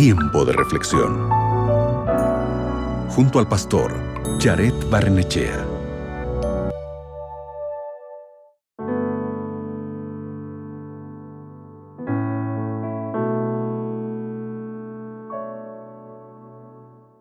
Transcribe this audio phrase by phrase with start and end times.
[0.00, 1.28] Tiempo de reflexión.
[3.10, 3.92] Junto al pastor
[4.38, 5.66] Jared Barnechea.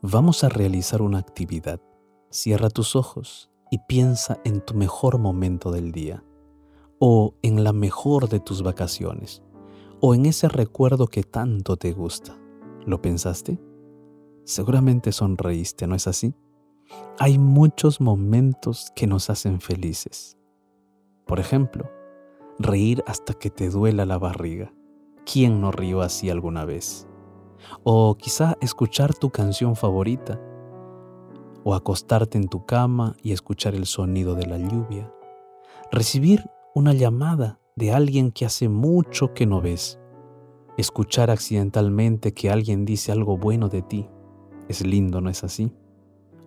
[0.00, 1.80] Vamos a realizar una actividad.
[2.30, 6.22] Cierra tus ojos y piensa en tu mejor momento del día,
[7.00, 9.42] o en la mejor de tus vacaciones,
[10.00, 12.39] o en ese recuerdo que tanto te gusta.
[12.86, 13.60] ¿Lo pensaste?
[14.44, 16.34] Seguramente sonreíste, ¿no es así?
[17.18, 20.38] Hay muchos momentos que nos hacen felices.
[21.26, 21.90] Por ejemplo,
[22.58, 24.72] reír hasta que te duela la barriga.
[25.30, 27.06] ¿Quién no rió así alguna vez?
[27.84, 30.40] O quizá escuchar tu canción favorita.
[31.62, 35.12] O acostarte en tu cama y escuchar el sonido de la lluvia.
[35.92, 39.99] Recibir una llamada de alguien que hace mucho que no ves
[40.80, 44.08] escuchar accidentalmente que alguien dice algo bueno de ti.
[44.68, 45.72] Es lindo, ¿no es así?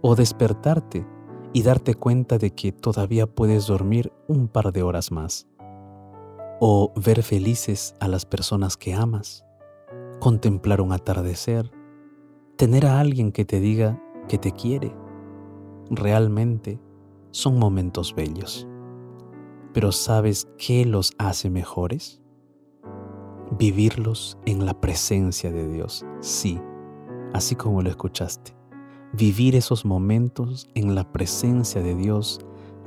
[0.01, 1.05] O despertarte
[1.53, 5.47] y darte cuenta de que todavía puedes dormir un par de horas más.
[6.59, 9.45] O ver felices a las personas que amas.
[10.19, 11.71] Contemplar un atardecer.
[12.55, 14.95] Tener a alguien que te diga que te quiere.
[15.89, 16.79] Realmente
[17.31, 18.67] son momentos bellos.
[19.73, 22.22] Pero ¿sabes qué los hace mejores?
[23.57, 26.05] Vivirlos en la presencia de Dios.
[26.19, 26.59] Sí,
[27.33, 28.55] así como lo escuchaste.
[29.13, 32.39] Vivir esos momentos en la presencia de Dios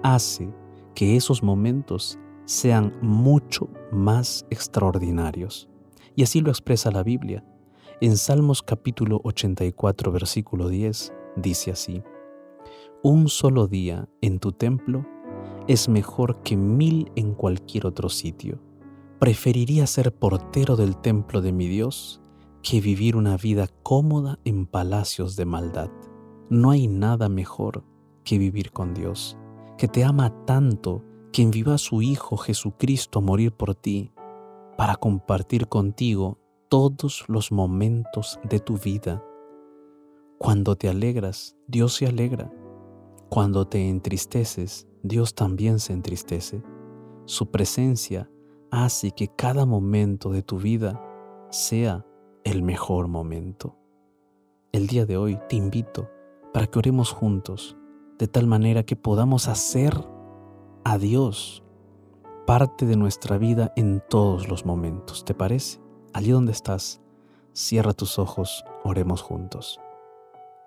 [0.03, 0.53] hace
[0.95, 5.69] que esos momentos sean mucho más extraordinarios.
[6.17, 7.45] Y así lo expresa la Biblia.
[8.01, 12.03] En Salmos capítulo 84, versículo 10, dice así,
[13.03, 15.07] Un solo día en tu templo
[15.69, 18.61] es mejor que mil en cualquier otro sitio
[19.19, 22.21] Preferiría ser portero del templo de mi Dios
[22.63, 25.91] que vivir una vida cómoda en palacios de maldad.
[26.51, 27.83] No hay nada mejor
[28.25, 29.39] que vivir con Dios,
[29.79, 34.13] que te ama tanto que envió a su Hijo Jesucristo a morir por ti,
[34.77, 36.39] para compartir contigo
[36.69, 39.25] todos los momentos de tu vida.
[40.37, 42.53] Cuando te alegras, Dios se alegra.
[43.31, 46.63] Cuando te entristeces, Dios también se entristece.
[47.25, 48.31] Su presencia
[48.71, 51.01] hace que cada momento de tu vida
[51.51, 52.05] sea
[52.45, 53.77] el mejor momento.
[54.73, 56.11] El día de hoy te invito
[56.53, 57.77] para que oremos juntos,
[58.19, 59.95] de tal manera que podamos hacer
[60.85, 61.63] a Dios
[62.47, 65.25] parte de nuestra vida en todos los momentos.
[65.25, 65.81] ¿Te parece?
[66.13, 67.01] Allí donde estás,
[67.53, 69.81] cierra tus ojos, oremos juntos.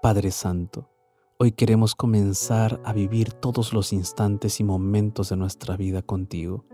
[0.02, 0.90] Padre Santo,
[1.38, 6.66] hoy queremos comenzar a vivir todos los instantes y momentos de nuestra vida contigo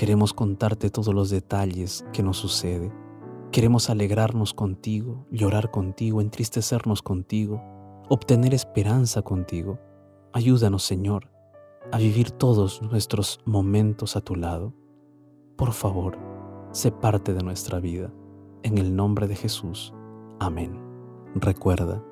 [0.00, 2.90] Queremos contarte todos los detalles que nos sucede.
[3.52, 7.62] Queremos alegrarnos contigo, llorar contigo, entristecernos contigo,
[8.08, 9.78] obtener esperanza contigo.
[10.32, 11.30] Ayúdanos, Señor,
[11.92, 14.72] a vivir todos nuestros momentos a tu lado.
[15.56, 16.16] Por favor,
[16.72, 18.10] sé parte de nuestra vida.
[18.62, 19.92] En el nombre de Jesús.
[20.38, 20.80] Amén.
[21.34, 22.02] Recuerda,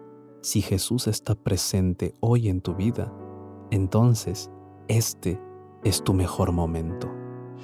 [0.43, 3.11] si Jesús está presente hoy en tu vida,
[3.71, 4.51] entonces
[4.89, 5.41] este
[5.85, 7.18] es tu mejor momento.